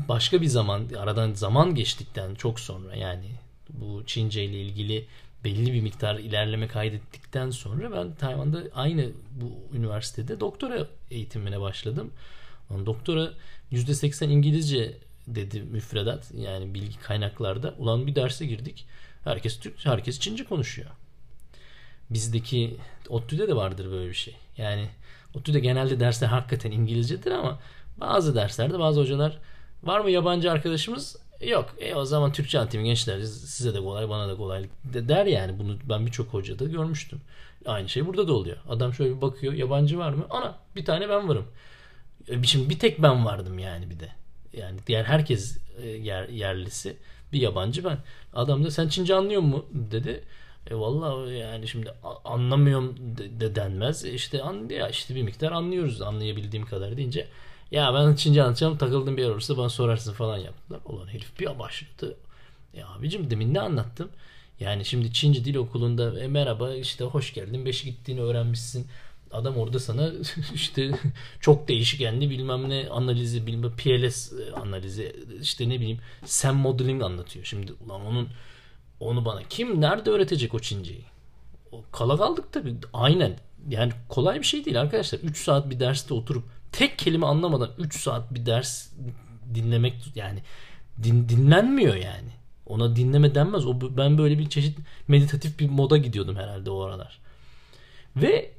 [0.09, 3.31] başka bir zaman aradan zaman geçtikten çok sonra yani
[3.69, 5.07] bu Çince ile ilgili
[5.45, 12.11] belli bir miktar ilerleme kaydettikten sonra ben Tayvan'da aynı bu üniversitede doktora eğitimine başladım.
[12.87, 13.31] Doktora
[13.73, 17.75] %80 İngilizce dedi müfredat yani bilgi kaynaklarda.
[17.79, 18.87] Ulan bir derse girdik.
[19.25, 20.90] Herkes Türk, herkes Çince konuşuyor.
[22.11, 22.77] Bizdeki
[23.09, 24.37] ODTÜ'de de vardır böyle bir şey.
[24.57, 24.88] Yani
[25.35, 27.61] ODTÜ'de genelde dersler hakikaten İngilizcedir ama
[27.96, 29.38] bazı derslerde bazı hocalar
[29.83, 31.16] var mı yabancı arkadaşımız?
[31.40, 31.74] Yok.
[31.80, 33.20] E o zaman Türkçe anlatayım gençler.
[33.22, 35.59] Size de kolay bana da kolay der yani.
[35.59, 37.20] Bunu ben birçok hocada görmüştüm.
[37.66, 38.57] Aynı şey burada da oluyor.
[38.68, 39.52] Adam şöyle bir bakıyor.
[39.52, 40.26] Yabancı var mı?
[40.30, 41.46] Ana bir tane ben varım.
[42.28, 44.09] E, şimdi bir tek ben vardım yani bir de.
[44.52, 46.96] Yani diğer herkes e, yer, yerlisi.
[47.33, 47.98] Bir yabancı ben.
[48.35, 50.24] Adam da sen Çince anlıyor mu dedi.
[50.70, 51.90] E vallahi yani şimdi
[52.24, 54.04] anlamıyorum de, de denmez.
[54.04, 57.28] İşte an ya işte bir miktar anlıyoruz anlayabildiğim kadar deyince
[57.70, 60.81] ya ben Çince anlatacağım takıldım bir yer olursa bana sorarsın falan yaptılar.
[60.85, 62.16] Ulan herif bir başladı.
[62.74, 64.09] Ya abicim demin ne anlattım?
[64.61, 68.87] Yani şimdi Çince Dil Okulu'nda e, merhaba işte hoş geldin beş gittiğini öğrenmişsin.
[69.31, 70.11] Adam orada sana
[70.55, 70.90] işte
[71.40, 77.44] çok değişkenli bilmem ne analizi bilmem PLS analizi işte ne bileyim sen modeling anlatıyor.
[77.44, 78.29] Şimdi ulan onun
[79.00, 81.05] onu bana kim nerede öğretecek o Çinceyi?
[81.92, 82.74] Kala kaldık tabii.
[82.92, 83.38] Aynen.
[83.68, 85.18] Yani kolay bir şey değil arkadaşlar.
[85.18, 88.88] 3 saat bir derste oturup tek kelime anlamadan 3 saat bir ders
[89.54, 90.42] dinlemek yani
[91.02, 92.30] din, dinlenmiyor yani.
[92.66, 93.66] Ona dinleme denmez.
[93.66, 97.18] O ben böyle bir çeşit meditatif bir moda gidiyordum herhalde o aralar.
[98.16, 98.52] Ve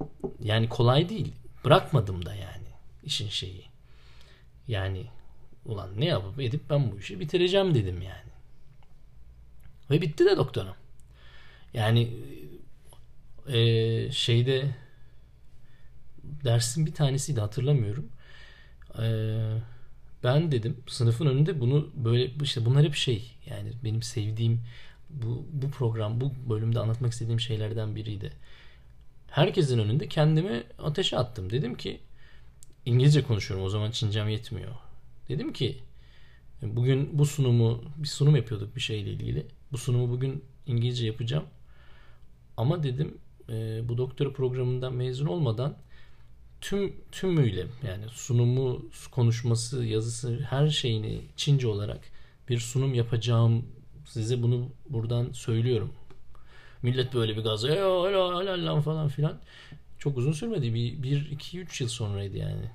[0.44, 1.34] yani kolay değil.
[1.66, 2.68] Bırakmadım da yani
[3.04, 3.66] işin şeyi.
[4.68, 5.06] Yani
[5.66, 8.32] ulan ne yapıp edip ben bu işi bitireceğim dedim yani.
[9.92, 10.76] Ve bitti de doktoram.
[11.74, 12.10] Yani
[13.48, 14.76] e, şeyde
[16.44, 18.10] dersin bir tanesiydi hatırlamıyorum.
[19.02, 19.06] E,
[20.24, 24.62] ben dedim sınıfın önünde bunu böyle işte bunlar hep şey yani benim sevdiğim
[25.10, 28.32] bu, bu program bu bölümde anlatmak istediğim şeylerden biriydi.
[29.28, 31.50] Herkesin önünde kendimi ateşe attım.
[31.50, 32.00] Dedim ki
[32.86, 34.72] İngilizce konuşuyorum o zaman Çincem yetmiyor.
[35.30, 35.80] Dedim ki
[36.62, 39.46] bugün bu sunumu bir sunum yapıyorduk bir şeyle ilgili.
[39.72, 41.46] Bu sunumu bugün İngilizce yapacağım.
[42.58, 43.18] Ama dedim
[43.50, 45.78] e, bu doktora programından mezun olmadan
[46.66, 52.00] tüm tümüyle yani sunumu, konuşması, yazısı her şeyini Çince olarak
[52.50, 53.66] bir sunum yapacağım.
[54.06, 55.94] Size bunu buradan söylüyorum.
[56.82, 59.40] Millet böyle bir gazla helal falan filan.
[60.00, 60.74] Çok uzun sürmedi.
[60.74, 62.66] Bir, bir iki, üç yıl sonraydı yani.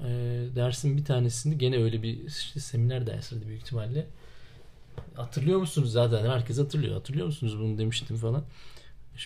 [0.00, 0.08] E,
[0.56, 4.06] dersin bir tanesinde gene öyle bir işte seminer dersiydi büyük ihtimalle.
[5.14, 6.26] Hatırlıyor musunuz zaten?
[6.26, 6.94] Herkes hatırlıyor.
[6.94, 8.44] Hatırlıyor musunuz bunu demiştim falan.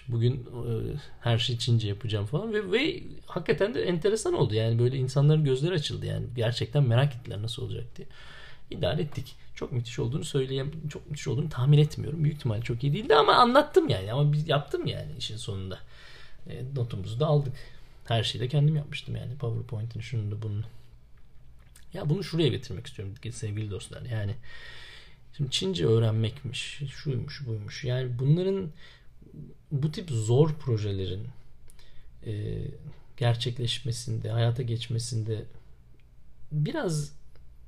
[0.09, 4.55] Bugün e, her şey Çince yapacağım falan ve, ve hakikaten de enteresan oldu.
[4.55, 6.27] Yani böyle insanların gözleri açıldı yani.
[6.37, 8.09] Gerçekten merak ettiler nasıl olacak diye.
[8.70, 9.35] İdare ettik.
[9.55, 10.72] Çok müthiş olduğunu söyleyeyim.
[10.88, 12.25] Çok müthiş olduğunu tahmin etmiyorum.
[12.25, 14.12] Büyük ihtimal çok iyi değildi ama anlattım yani.
[14.12, 15.79] Ama biz yaptım yani işin sonunda.
[16.51, 17.53] E, notumuzu da aldık.
[18.05, 19.37] Her şeyi de kendim yapmıştım yani.
[19.37, 20.62] PowerPoint'in şunu da bunu.
[21.94, 24.03] Ya bunu şuraya getirmek istiyorum sevgili dostlar.
[24.03, 24.35] Yani
[25.37, 27.85] şimdi Çince öğrenmekmiş, şuymuş, buymuş.
[27.85, 28.70] Yani bunların
[29.73, 31.27] bu tip zor projelerin
[32.27, 32.57] e,
[33.17, 35.45] gerçekleşmesinde, hayata geçmesinde
[36.53, 37.12] biraz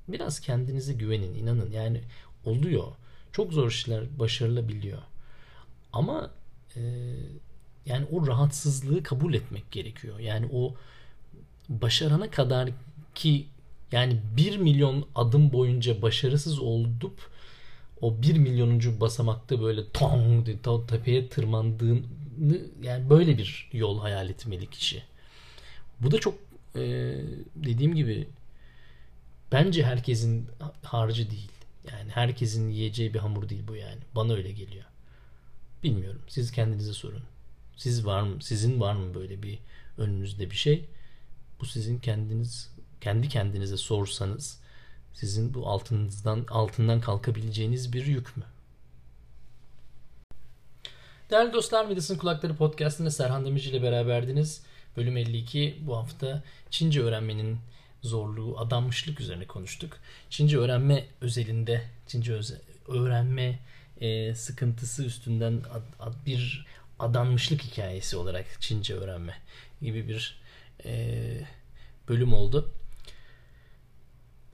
[0.08, 1.70] biraz kendinize güvenin, inanın.
[1.70, 2.00] Yani
[2.44, 2.86] oluyor.
[3.32, 5.02] Çok zor işler başarılabiliyor.
[5.92, 6.30] Ama
[6.76, 6.80] e,
[7.86, 10.18] yani o rahatsızlığı kabul etmek gerekiyor.
[10.18, 10.74] Yani o
[11.68, 12.70] başarana kadar
[13.14, 13.46] ki
[13.92, 17.30] yani bir milyon adım boyunca başarısız olup
[18.00, 20.56] o bir milyonuncu basamakta böyle tong diye
[20.88, 22.02] tepeye tırmandığını
[22.82, 25.02] yani böyle bir yol hayal etmeli kişi.
[26.00, 26.34] Bu da çok
[26.74, 26.80] e,
[27.56, 28.28] dediğim gibi
[29.52, 30.48] bence herkesin
[30.82, 31.50] harcı değil.
[31.92, 34.00] Yani herkesin yiyeceği bir hamur değil bu yani.
[34.14, 34.84] Bana öyle geliyor.
[35.82, 36.22] Bilmiyorum.
[36.28, 37.22] Siz kendinize sorun.
[37.76, 38.42] Siz var mı?
[38.42, 39.58] Sizin var mı böyle bir
[39.98, 40.84] önünüzde bir şey?
[41.60, 44.60] Bu sizin kendiniz kendi kendinize sorsanız
[45.14, 48.44] sizin bu altınızdan altından kalkabileceğiniz bir yük mü?
[51.30, 54.62] Değerli dostlar Midas'ın Kulakları Podcast'ında Serhan Demirci ile beraberdiniz.
[54.96, 57.58] Bölüm 52 bu hafta Çince öğrenmenin
[58.02, 59.96] zorluğu, adanmışlık üzerine konuştuk.
[60.30, 63.58] Çince öğrenme özelinde, Çince öze, öğrenme
[64.00, 66.66] e, sıkıntısı üstünden ad, ad, bir
[66.98, 69.34] adanmışlık hikayesi olarak Çince öğrenme
[69.82, 70.40] gibi bir
[70.84, 71.14] e,
[72.08, 72.72] bölüm oldu.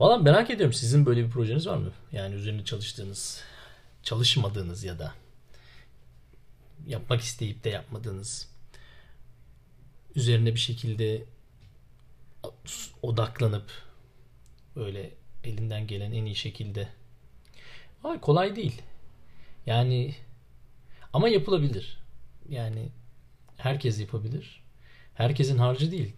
[0.05, 1.93] Valla merak ediyorum sizin böyle bir projeniz var mı?
[2.13, 3.43] Yani üzerinde çalıştığınız,
[4.03, 5.15] çalışmadığınız ya da
[6.87, 8.49] yapmak isteyip de yapmadığınız
[10.17, 11.25] üzerine bir şekilde
[13.03, 13.71] odaklanıp
[14.77, 15.11] böyle
[15.45, 16.89] elinden gelen en iyi şekilde
[18.05, 18.83] Ay kolay değil.
[19.67, 20.15] Yani
[21.13, 21.99] ama yapılabilir.
[22.49, 22.89] Yani
[23.57, 24.63] herkes yapabilir.
[25.15, 26.13] Herkesin harcı değil.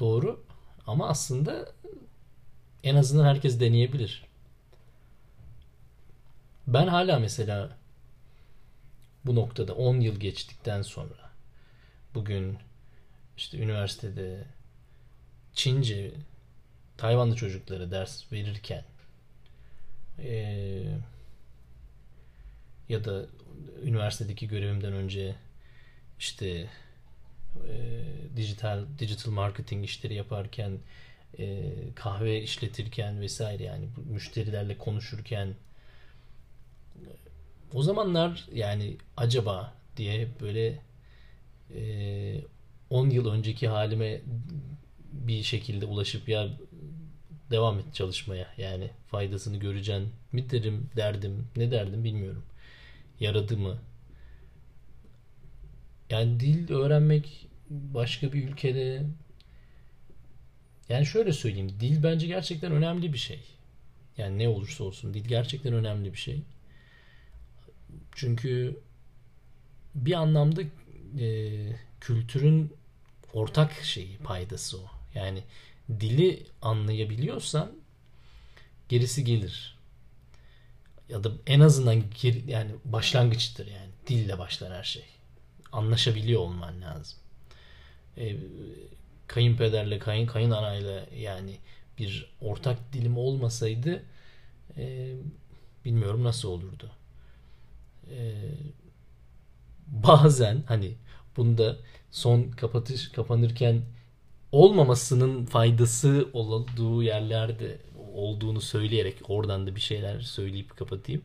[0.00, 0.44] Doğru.
[0.86, 1.72] Ama aslında
[2.84, 4.24] en azından herkes deneyebilir.
[6.66, 7.76] Ben hala mesela
[9.24, 11.30] bu noktada 10 yıl geçtikten sonra
[12.14, 12.58] bugün
[13.36, 14.44] işte üniversitede
[15.54, 16.12] Çince
[16.96, 18.84] Tayvanlı çocuklara ders verirken
[20.18, 20.82] ee,
[22.88, 23.26] ya da
[23.82, 25.34] üniversitedeki görevimden önce
[26.18, 26.70] işte
[27.68, 28.02] e,
[28.36, 30.78] dijital digital marketing işleri yaparken
[31.38, 35.54] e, kahve işletirken vesaire yani müşterilerle konuşurken
[37.74, 40.78] o zamanlar yani acaba diye böyle
[41.74, 42.40] e,
[42.90, 44.20] 10 yıl önceki halime
[45.12, 46.48] bir şekilde ulaşıp ya
[47.50, 52.44] devam et çalışmaya yani faydasını göreceğim mi derim derdim ne derdim bilmiyorum.
[53.20, 53.78] Yaradı mı?
[56.10, 59.02] Yani dil öğrenmek başka bir ülkede
[60.92, 61.72] yani şöyle söyleyeyim.
[61.80, 63.40] Dil bence gerçekten önemli bir şey.
[64.18, 66.42] Yani ne olursa olsun dil gerçekten önemli bir şey.
[68.14, 68.80] Çünkü
[69.94, 70.62] bir anlamda
[71.20, 71.28] e,
[72.00, 72.72] kültürün
[73.32, 74.90] ortak şeyi, paydası o.
[75.14, 75.42] Yani
[76.00, 77.72] dili anlayabiliyorsan
[78.88, 79.78] gerisi gelir.
[81.08, 83.90] Ya da en azından geri, yani başlangıçtır yani.
[84.06, 85.04] Dille başlar her şey.
[85.72, 87.18] Anlaşabiliyor olman lazım.
[88.16, 88.36] E,
[89.26, 91.56] kayınpederle, kayın kayınanayla yani
[91.98, 94.02] bir ortak dilim olmasaydı
[94.76, 95.14] e,
[95.84, 96.90] bilmiyorum nasıl olurdu.
[98.10, 98.34] E,
[99.86, 100.94] bazen hani
[101.36, 101.76] Bunda
[102.10, 103.82] son kapatış kapanırken
[104.52, 107.78] olmamasının faydası olduğu yerlerde
[108.14, 111.22] olduğunu söyleyerek oradan da bir şeyler söyleyip kapatayım.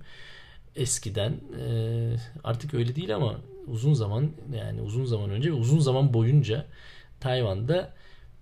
[0.76, 1.70] Eskiden e,
[2.44, 3.36] artık öyle değil ama
[3.68, 6.66] uzun zaman yani uzun zaman önce ve uzun zaman boyunca
[7.20, 7.94] Tayvan'da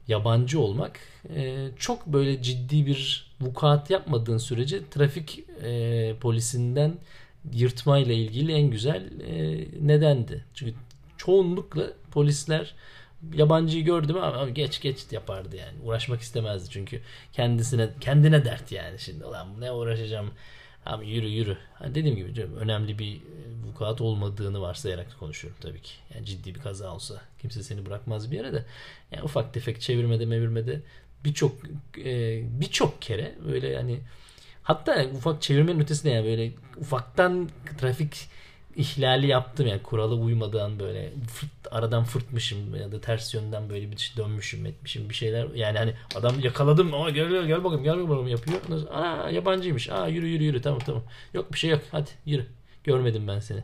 [0.07, 0.99] yabancı olmak
[1.35, 6.93] e, çok böyle ciddi bir vukuat yapmadığın sürece trafik e, polisinden
[7.53, 10.45] yırtmayla ilgili en güzel e, nedendi.
[10.53, 10.73] Çünkü
[11.17, 12.75] çoğunlukla polisler
[13.33, 15.77] yabancıyı gördü mü abi geç geç yapardı yani.
[15.83, 17.01] Uğraşmak istemezdi çünkü
[17.33, 20.31] kendisine kendine dert yani şimdi ulan ne uğraşacağım
[20.85, 21.57] Abi yürü yürü.
[21.73, 23.21] Hani dediğim gibi canım, önemli bir
[23.67, 25.91] vukuat olmadığını varsayarak konuşuyorum tabii ki.
[26.15, 28.65] Yani ciddi bir kaza olsa kimse seni bırakmaz bir yere de.
[29.11, 30.81] Yani ufak tefek çevirmede mevirmede
[31.25, 31.55] birçok
[31.97, 33.99] e, birçok kere böyle yani
[34.63, 38.29] hatta ufak çevirmenin ötesinde yani böyle ufaktan trafik
[38.75, 43.97] ihlali yaptım yani kurala uymadan böyle fırt, aradan fırtmışım ya da ters yönden böyle bir
[43.97, 48.03] şey dönmüşüm etmişim bir şeyler yani hani adam yakaladım ama gel gel, gel bakalım gel
[48.03, 48.61] bakalım yapıyor.
[48.91, 49.89] Aa yabancıymış.
[49.89, 51.03] Aa yürü yürü yürü tamam tamam.
[51.33, 52.45] Yok bir şey yok hadi yürü.
[52.83, 53.63] Görmedim ben seni.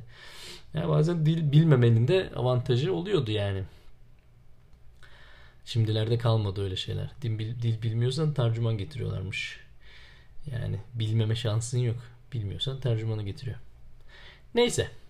[0.74, 3.63] Yani bazen dil bilmemenin de avantajı oluyordu yani.
[5.65, 7.12] Şimdilerde kalmadı öyle şeyler.
[7.21, 9.60] Dil, dil bilmiyorsan tercüman getiriyorlarmış.
[10.52, 11.97] Yani bilmeme şansın yok.
[12.34, 13.58] Bilmiyorsan tercümanı getiriyor.
[14.56, 15.01] Neyse.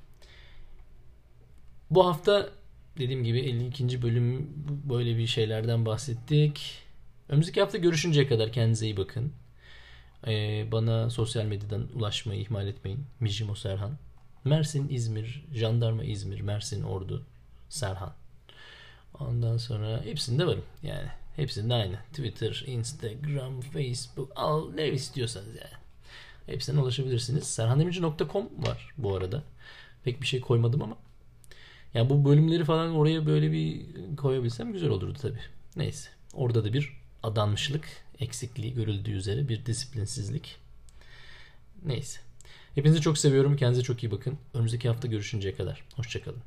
[1.92, 2.50] Bu hafta
[2.98, 4.02] dediğim gibi 52.
[4.02, 4.50] bölüm
[4.90, 6.78] böyle bir şeylerden bahsettik.
[7.30, 9.34] Önümüzdeki hafta görüşünceye kadar kendinize iyi bakın.
[10.28, 13.06] Ee, bana sosyal medyadan ulaşmayı ihmal etmeyin.
[13.20, 13.98] Mijimo Serhan.
[14.44, 17.26] Mersin, İzmir, Jandarma İzmir, Mersin, Ordu,
[17.70, 18.14] Serhan.
[19.20, 21.08] Ondan sonra hepsinde varım yani.
[21.36, 21.96] Hepsinde aynı.
[22.10, 25.82] Twitter, Instagram, Facebook, al ne istiyorsanız yani.
[26.46, 27.44] Hepsine ulaşabilirsiniz.
[27.44, 29.44] serhandemirci.com var bu arada.
[30.04, 30.98] Pek bir şey koymadım ama.
[31.94, 35.40] Yani bu bölümleri falan oraya böyle bir koyabilsem güzel olurdu tabii.
[35.76, 36.10] Neyse.
[36.34, 37.86] Orada da bir adanmışlık
[38.20, 40.58] eksikliği görüldüğü üzere bir disiplinsizlik.
[41.86, 42.20] Neyse.
[42.76, 43.56] Hepinizi çok seviyorum.
[43.56, 44.38] Kendinize çok iyi bakın.
[44.54, 45.84] Önümüzdeki hafta görüşünceye kadar.
[45.96, 46.42] Hoşçakalın.